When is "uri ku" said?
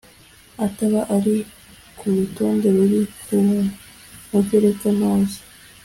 1.15-2.05